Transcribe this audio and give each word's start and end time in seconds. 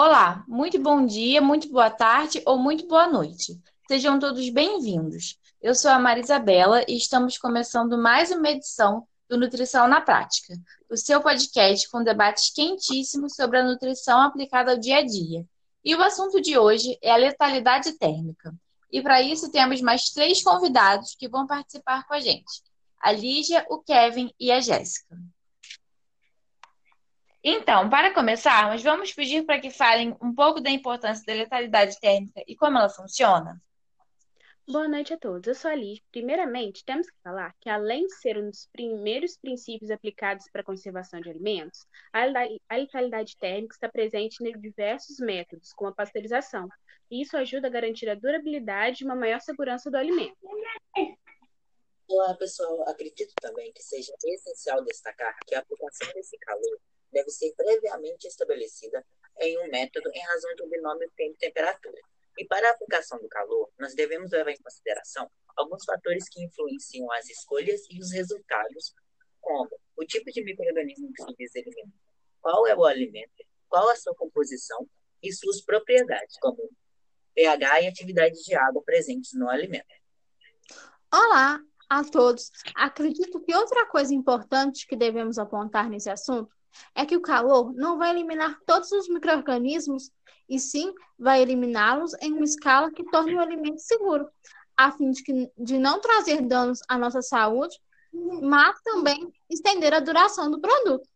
Olá, 0.00 0.44
muito 0.46 0.78
bom 0.78 1.04
dia, 1.04 1.42
muito 1.42 1.68
boa 1.68 1.90
tarde 1.90 2.40
ou 2.46 2.56
muito 2.56 2.86
boa 2.86 3.08
noite. 3.08 3.60
Sejam 3.88 4.16
todos 4.16 4.48
bem-vindos. 4.48 5.36
Eu 5.60 5.74
sou 5.74 5.90
a 5.90 5.98
Marisabela 5.98 6.84
e 6.86 6.96
estamos 6.96 7.36
começando 7.36 7.98
mais 7.98 8.30
uma 8.30 8.48
edição 8.48 9.08
do 9.28 9.36
Nutrição 9.36 9.88
na 9.88 10.00
Prática, 10.00 10.54
o 10.88 10.96
seu 10.96 11.20
podcast 11.20 11.90
com 11.90 12.04
debates 12.04 12.52
quentíssimos 12.54 13.34
sobre 13.34 13.58
a 13.58 13.64
nutrição 13.64 14.20
aplicada 14.22 14.70
ao 14.70 14.78
dia 14.78 14.98
a 14.98 15.04
dia. 15.04 15.44
E 15.84 15.96
o 15.96 16.02
assunto 16.04 16.40
de 16.40 16.56
hoje 16.56 16.96
é 17.02 17.10
a 17.10 17.16
letalidade 17.16 17.98
térmica. 17.98 18.54
E 18.92 19.02
para 19.02 19.20
isso 19.20 19.50
temos 19.50 19.80
mais 19.80 20.10
três 20.10 20.40
convidados 20.44 21.16
que 21.16 21.28
vão 21.28 21.44
participar 21.44 22.06
com 22.06 22.14
a 22.14 22.20
gente: 22.20 22.62
a 23.00 23.10
Lígia, 23.10 23.66
o 23.68 23.78
Kevin 23.78 24.32
e 24.38 24.52
a 24.52 24.60
Jéssica. 24.60 25.18
Então, 27.42 27.88
para 27.88 28.12
começarmos, 28.12 28.82
vamos 28.82 29.12
pedir 29.12 29.44
para 29.44 29.60
que 29.60 29.70
falem 29.70 30.16
um 30.20 30.34
pouco 30.34 30.60
da 30.60 30.70
importância 30.70 31.24
da 31.24 31.34
letalidade 31.34 31.98
térmica 32.00 32.42
e 32.46 32.56
como 32.56 32.78
ela 32.78 32.88
funciona? 32.88 33.62
Boa 34.66 34.88
noite 34.88 35.14
a 35.14 35.18
todos. 35.18 35.46
Eu 35.46 35.54
sou 35.54 35.70
a 35.70 35.74
Liz. 35.74 36.00
Primeiramente, 36.10 36.84
temos 36.84 37.08
que 37.08 37.16
falar 37.22 37.54
que, 37.60 37.70
além 37.70 38.06
de 38.06 38.14
ser 38.16 38.36
um 38.36 38.50
dos 38.50 38.68
primeiros 38.70 39.38
princípios 39.38 39.90
aplicados 39.90 40.46
para 40.52 40.60
a 40.60 40.64
conservação 40.64 41.20
de 41.20 41.30
alimentos, 41.30 41.86
a 42.12 42.76
letalidade 42.76 43.36
térmica 43.38 43.74
está 43.74 43.88
presente 43.88 44.44
em 44.44 44.60
diversos 44.60 45.18
métodos, 45.20 45.72
como 45.72 45.90
a 45.90 45.94
pasteurização. 45.94 46.68
E 47.10 47.22
isso 47.22 47.36
ajuda 47.36 47.68
a 47.68 47.70
garantir 47.70 48.10
a 48.10 48.14
durabilidade 48.14 49.02
e 49.02 49.06
uma 49.06 49.16
maior 49.16 49.40
segurança 49.40 49.90
do 49.90 49.96
alimento. 49.96 50.36
Olá, 52.06 52.34
pessoal. 52.34 52.86
Acredito 52.88 53.32
também 53.40 53.72
que 53.72 53.82
seja 53.82 54.12
essencial 54.22 54.84
destacar 54.84 55.34
que 55.46 55.54
a 55.54 55.60
aplicação 55.60 56.12
desse 56.12 56.36
calor 56.40 56.78
deve 57.12 57.30
ser 57.30 57.52
previamente 57.56 58.26
estabelecida 58.26 59.04
em 59.40 59.58
um 59.58 59.70
método 59.70 60.10
em 60.12 60.20
razão 60.20 60.54
do 60.56 60.68
binômio 60.68 61.10
tempo-temperatura. 61.16 61.98
E 62.36 62.44
para 62.46 62.68
a 62.68 62.72
aplicação 62.72 63.18
do 63.18 63.28
calor, 63.28 63.70
nós 63.78 63.94
devemos 63.94 64.30
levar 64.30 64.50
em 64.50 64.62
consideração 64.62 65.30
alguns 65.56 65.84
fatores 65.84 66.28
que 66.28 66.42
influenciam 66.42 67.10
as 67.12 67.28
escolhas 67.28 67.82
e 67.90 68.00
os 68.00 68.12
resultados, 68.12 68.94
como 69.40 69.70
o 69.96 70.04
tipo 70.04 70.30
de 70.30 70.44
microorganismo 70.44 71.12
que 71.12 71.22
se 71.22 71.34
visa 71.36 71.58
eliminar, 71.58 71.98
qual 72.40 72.66
é 72.66 72.76
o 72.76 72.84
alimento, 72.84 73.44
qual 73.68 73.88
a 73.88 73.96
sua 73.96 74.14
composição 74.14 74.88
e 75.22 75.32
suas 75.32 75.60
propriedades, 75.62 76.38
como 76.40 76.70
pH 77.34 77.82
e 77.82 77.86
atividade 77.88 78.42
de 78.42 78.54
água 78.54 78.82
presentes 78.82 79.32
no 79.34 79.48
alimento. 79.48 79.86
Olá 81.12 81.60
a 81.88 82.04
todos. 82.04 82.50
Acredito 82.74 83.40
que 83.40 83.54
outra 83.54 83.86
coisa 83.86 84.14
importante 84.14 84.86
que 84.86 84.96
devemos 84.96 85.38
apontar 85.38 85.88
nesse 85.88 86.10
assunto 86.10 86.54
é 86.94 87.04
que 87.04 87.16
o 87.16 87.20
calor 87.20 87.72
não 87.74 87.98
vai 87.98 88.10
eliminar 88.10 88.58
todos 88.66 88.90
os 88.92 89.08
micro-organismos, 89.08 90.10
e 90.48 90.58
sim 90.58 90.92
vai 91.18 91.42
eliminá-los 91.42 92.14
em 92.20 92.32
uma 92.32 92.44
escala 92.44 92.90
que 92.90 93.04
torne 93.10 93.34
o 93.34 93.40
alimento 93.40 93.80
seguro, 93.80 94.28
a 94.76 94.92
fim 94.92 95.10
de, 95.10 95.22
que, 95.22 95.50
de 95.58 95.78
não 95.78 96.00
trazer 96.00 96.40
danos 96.42 96.80
à 96.88 96.96
nossa 96.96 97.20
saúde, 97.20 97.76
mas 98.42 98.80
também 98.82 99.32
estender 99.50 99.92
a 99.92 100.00
duração 100.00 100.50
do 100.50 100.60
produto. 100.60 101.08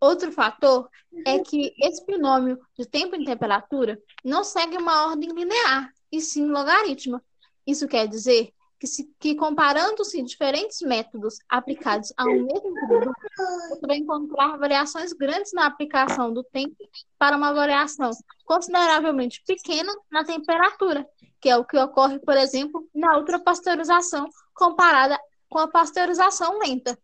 Outro 0.00 0.32
fator 0.32 0.88
é 1.26 1.38
que 1.40 1.74
esse 1.78 2.04
binômio 2.06 2.58
de 2.78 2.86
tempo 2.86 3.14
e 3.14 3.24
temperatura 3.24 4.00
não 4.24 4.42
segue 4.42 4.78
uma 4.78 5.08
ordem 5.08 5.30
linear, 5.30 5.92
e 6.10 6.20
sim 6.20 6.46
logarítmica. 6.46 7.22
Isso 7.66 7.86
quer 7.86 8.08
dizer 8.08 8.52
que, 8.80 8.86
se, 8.86 9.14
que 9.20 9.34
comparando-se 9.34 10.22
diferentes 10.22 10.80
métodos 10.80 11.38
aplicados 11.46 12.12
a 12.16 12.24
um 12.24 12.46
mesmo 12.46 12.72
produto, 12.88 13.14
você 13.68 13.86
vai 13.86 13.98
encontrar 13.98 14.56
variações 14.56 15.12
grandes 15.12 15.52
na 15.52 15.66
aplicação 15.66 16.32
do 16.32 16.42
tempo 16.42 16.76
para 17.18 17.36
uma 17.36 17.52
variação 17.52 18.10
consideravelmente 18.46 19.42
pequena 19.46 19.92
na 20.10 20.24
temperatura, 20.24 21.06
que 21.38 21.50
é 21.50 21.56
o 21.58 21.64
que 21.64 21.76
ocorre, 21.76 22.18
por 22.20 22.36
exemplo, 22.38 22.88
na 22.94 23.18
ultrapasteurização 23.18 24.26
comparada 24.54 25.20
com 25.50 25.58
a 25.58 25.68
pasteurização 25.68 26.58
lenta. 26.58 26.98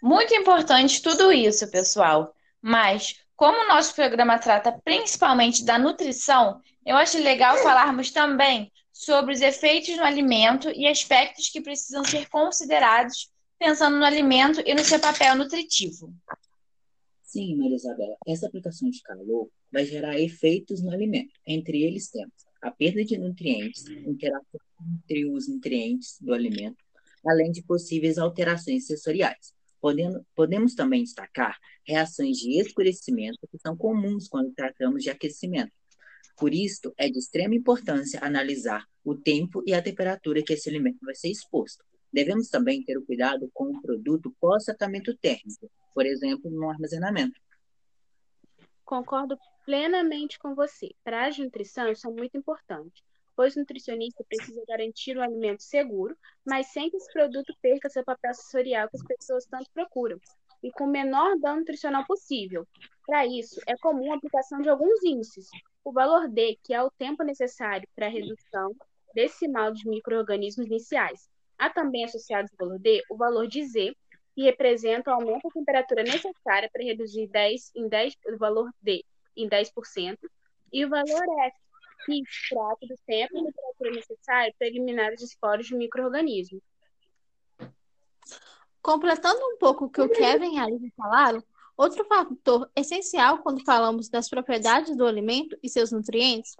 Muito 0.00 0.32
importante 0.32 1.02
tudo 1.02 1.32
isso, 1.32 1.68
pessoal. 1.72 2.32
Mas, 2.62 3.16
como 3.34 3.58
o 3.58 3.68
nosso 3.68 3.96
programa 3.96 4.38
trata 4.38 4.80
principalmente 4.84 5.64
da 5.64 5.76
nutrição, 5.76 6.60
eu 6.86 6.96
acho 6.96 7.18
legal 7.18 7.56
falarmos 7.58 8.12
também 8.12 8.70
sobre 8.98 9.32
os 9.32 9.40
efeitos 9.40 9.96
no 9.96 10.02
alimento 10.02 10.68
e 10.70 10.84
aspectos 10.84 11.48
que 11.48 11.60
precisam 11.60 12.02
ser 12.04 12.28
considerados 12.28 13.30
pensando 13.56 13.96
no 13.96 14.04
alimento 14.04 14.60
e 14.66 14.74
no 14.74 14.84
seu 14.84 14.98
papel 14.98 15.36
nutritivo. 15.36 16.12
Sim, 17.22 17.54
Maria 17.54 17.76
Isabela, 17.76 18.16
essa 18.26 18.48
aplicação 18.48 18.90
de 18.90 19.00
calor 19.02 19.48
vai 19.70 19.84
gerar 19.84 20.18
efeitos 20.18 20.82
no 20.82 20.90
alimento. 20.90 21.32
Entre 21.46 21.84
eles 21.84 22.10
temos 22.10 22.32
a 22.60 22.72
perda 22.72 23.04
de 23.04 23.16
nutrientes, 23.16 23.86
interação 23.86 24.60
entre 24.96 25.30
os 25.30 25.46
nutrientes 25.46 26.16
do 26.20 26.34
alimento, 26.34 26.84
além 27.24 27.52
de 27.52 27.62
possíveis 27.62 28.18
alterações 28.18 28.88
sensoriais. 28.88 29.54
Podendo, 29.80 30.26
podemos 30.34 30.74
também 30.74 31.04
destacar 31.04 31.56
reações 31.86 32.36
de 32.38 32.58
escurecimento 32.58 33.46
que 33.48 33.58
são 33.60 33.76
comuns 33.76 34.26
quando 34.26 34.52
tratamos 34.52 35.04
de 35.04 35.10
aquecimento, 35.10 35.70
por 36.38 36.54
isso, 36.54 36.92
é 36.96 37.08
de 37.08 37.18
extrema 37.18 37.54
importância 37.54 38.20
analisar 38.22 38.86
o 39.04 39.14
tempo 39.14 39.62
e 39.66 39.74
a 39.74 39.82
temperatura 39.82 40.42
que 40.42 40.52
esse 40.52 40.68
alimento 40.68 40.98
vai 41.02 41.14
ser 41.14 41.28
exposto. 41.28 41.84
Devemos 42.12 42.48
também 42.48 42.82
ter 42.84 42.96
o 42.96 43.04
cuidado 43.04 43.50
com 43.52 43.64
o 43.64 43.82
produto 43.82 44.34
pós-tratamento 44.40 45.16
térmico, 45.16 45.70
por 45.92 46.06
exemplo, 46.06 46.50
no 46.50 46.70
armazenamento. 46.70 47.40
Concordo 48.84 49.36
plenamente 49.66 50.38
com 50.38 50.54
você. 50.54 50.94
Para 51.04 51.26
a 51.26 51.30
nutrição, 51.38 51.90
isso 51.90 52.08
é 52.08 52.12
muito 52.12 52.38
importante, 52.38 53.02
pois 53.36 53.56
o 53.56 53.58
nutricionista 53.58 54.24
precisa 54.28 54.62
garantir 54.66 55.18
um 55.18 55.22
alimento 55.22 55.62
seguro, 55.62 56.16
mas 56.46 56.68
sem 56.68 56.88
que 56.88 56.96
esse 56.96 57.12
produto 57.12 57.52
perca 57.60 57.90
seu 57.90 58.04
papel 58.04 58.32
sensorial 58.32 58.88
que 58.88 58.96
as 58.96 59.04
pessoas 59.04 59.44
tanto 59.44 59.70
procuram, 59.74 60.18
e 60.62 60.70
com 60.70 60.84
o 60.84 60.90
menor 60.90 61.38
dano 61.38 61.58
nutricional 61.58 62.06
possível. 62.06 62.66
Para 63.06 63.26
isso, 63.26 63.60
é 63.66 63.76
comum 63.76 64.12
a 64.12 64.16
aplicação 64.16 64.60
de 64.60 64.68
alguns 64.68 65.02
índices, 65.04 65.48
o 65.84 65.92
valor 65.92 66.28
D, 66.28 66.58
que 66.62 66.74
é 66.74 66.82
o 66.82 66.90
tempo 66.90 67.22
necessário 67.22 67.88
para 67.94 68.06
a 68.06 68.10
redução 68.10 68.74
decimal 69.14 69.72
dos 69.72 69.84
micro-organismos 69.84 70.66
iniciais. 70.66 71.28
Há 71.58 71.70
também 71.70 72.04
associados 72.04 72.50
ao 72.52 72.66
valor 72.66 72.78
D 72.78 73.02
o 73.10 73.16
valor 73.16 73.46
de 73.46 73.64
Z, 73.66 73.96
que 74.34 74.42
representa 74.42 75.10
o 75.10 75.14
aumento 75.14 75.48
da 75.48 75.50
temperatura 75.50 76.02
necessária 76.02 76.70
para 76.72 76.84
reduzir 76.84 77.26
10 77.26 77.72
em 77.74 77.88
10, 77.88 78.14
o 78.26 78.38
valor 78.38 78.70
D 78.80 79.04
em 79.36 79.48
10%, 79.48 80.16
e 80.72 80.84
o 80.84 80.88
valor 80.88 81.22
F, 81.46 81.56
que 82.06 82.22
trata 82.48 82.86
do 82.86 82.94
tempo 83.06 83.36
e 83.36 83.44
temperatura 83.44 83.90
necessária 83.90 84.54
para 84.56 84.68
eliminar 84.68 85.12
os 85.12 85.22
esporos 85.22 85.66
de 85.66 85.74
micro-organismos. 85.74 86.62
Completando 88.80 89.40
um 89.44 89.58
pouco 89.58 89.86
o 89.86 89.90
que 89.90 90.00
o 90.00 90.08
Kevin 90.08 90.54
e 90.54 90.58
a 90.58 90.64
Alice 90.64 90.92
falaram, 90.96 91.42
Outro 91.78 92.04
fator 92.06 92.68
essencial 92.74 93.38
quando 93.38 93.64
falamos 93.64 94.08
das 94.08 94.28
propriedades 94.28 94.96
do 94.96 95.06
alimento 95.06 95.56
e 95.62 95.68
seus 95.68 95.92
nutrientes 95.92 96.56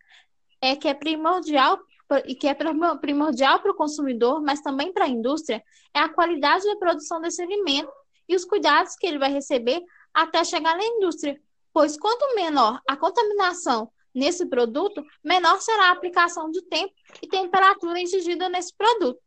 é 0.62 0.76
que 0.76 0.86
é 0.86 0.94
primordial 0.94 1.76
e 2.24 2.36
que 2.36 2.46
é 2.46 2.54
primordial 2.54 3.58
para 3.58 3.72
o 3.72 3.74
consumidor, 3.74 4.40
mas 4.40 4.60
também 4.60 4.92
para 4.92 5.06
a 5.06 5.08
indústria, 5.08 5.60
é 5.92 5.98
a 5.98 6.08
qualidade 6.08 6.64
da 6.64 6.76
produção 6.76 7.20
desse 7.20 7.42
alimento 7.42 7.90
e 8.28 8.36
os 8.36 8.44
cuidados 8.44 8.94
que 8.94 9.08
ele 9.08 9.18
vai 9.18 9.32
receber 9.32 9.82
até 10.14 10.44
chegar 10.44 10.76
na 10.76 10.84
indústria. 10.84 11.36
Pois 11.72 11.98
quanto 11.98 12.36
menor 12.36 12.80
a 12.88 12.96
contaminação 12.96 13.90
nesse 14.14 14.46
produto, 14.46 15.04
menor 15.22 15.60
será 15.60 15.88
a 15.88 15.92
aplicação 15.92 16.48
de 16.48 16.62
tempo 16.62 16.94
e 17.20 17.26
temperatura 17.26 18.00
exigida 18.00 18.48
nesse 18.48 18.72
produto. 18.76 19.20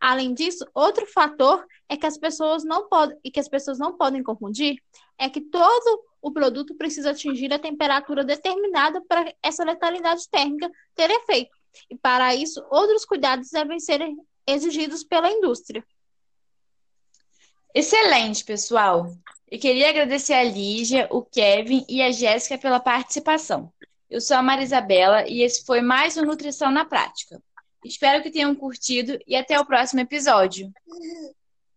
Além 0.00 0.34
disso, 0.34 0.66
outro 0.74 1.06
fator 1.06 1.66
é 1.88 1.96
que 1.96 2.06
as 2.06 2.18
pessoas 2.18 2.64
não 2.64 2.88
podem 2.88 3.18
e 3.24 3.30
que 3.30 3.40
as 3.40 3.48
pessoas 3.48 3.78
não 3.78 3.96
podem 3.96 4.22
confundir 4.22 4.82
é 5.18 5.28
que 5.28 5.40
todo 5.40 6.04
o 6.20 6.32
produto 6.32 6.74
precisa 6.74 7.10
atingir 7.10 7.52
a 7.52 7.58
temperatura 7.58 8.24
determinada 8.24 9.00
para 9.08 9.32
essa 9.42 9.64
letalidade 9.64 10.28
térmica 10.28 10.70
ter 10.94 11.10
efeito. 11.10 11.56
E 11.90 11.96
para 11.96 12.34
isso, 12.34 12.64
outros 12.70 13.04
cuidados 13.04 13.50
devem 13.50 13.78
ser 13.78 14.00
exigidos 14.46 15.04
pela 15.04 15.30
indústria. 15.30 15.84
Excelente, 17.74 18.44
pessoal! 18.44 19.12
Eu 19.50 19.58
queria 19.58 19.90
agradecer 19.90 20.34
a 20.34 20.42
Lígia, 20.42 21.06
o 21.10 21.22
Kevin 21.22 21.84
e 21.88 22.02
a 22.02 22.10
Jéssica 22.10 22.58
pela 22.58 22.80
participação. 22.80 23.72
Eu 24.10 24.20
sou 24.20 24.36
a 24.36 24.42
Marisabela 24.42 25.28
e 25.28 25.42
esse 25.42 25.64
foi 25.64 25.80
mais 25.80 26.16
um 26.16 26.22
Nutrição 26.22 26.70
na 26.70 26.84
Prática. 26.84 27.42
Espero 27.84 28.22
que 28.22 28.30
tenham 28.30 28.54
curtido 28.54 29.18
e 29.26 29.36
até 29.36 29.58
o 29.58 29.64
próximo 29.64 30.00
episódio. 30.00 30.72